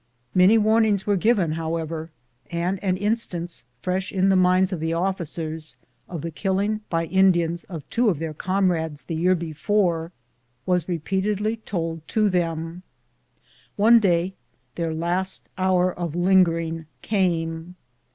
[0.33, 2.09] Many warnings were given, however,
[2.49, 5.77] and an instance, fresh in the minds of the officers,
[6.09, 10.11] of the killing by Indians of two of their comrades the year before
[10.65, 12.81] was repeatedly told to tliem.
[13.75, 14.33] One day
[14.73, 17.75] their last hour of lingering came.